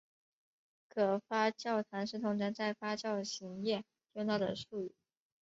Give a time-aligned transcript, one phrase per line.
[0.89, 4.95] 可发酵糖是通常在发酵行业用到的术语。